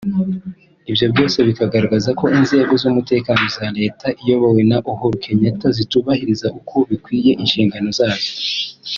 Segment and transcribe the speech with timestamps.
[0.89, 7.31] ibyo byose bikagaragaza ko inzego z’umutekano za Leta iyobowe na Uhuru Kenyatta zitubahiriza uko bikwiye
[7.41, 8.29] inshingano zazo